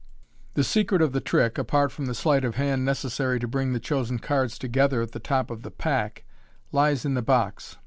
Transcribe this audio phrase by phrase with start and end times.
[0.55, 3.79] The secret of the trick, apart from the sleight of hand necessary to bring the
[3.79, 6.23] chosen cards togetb&r at the top of the pack,
[6.71, 7.77] lies in the box.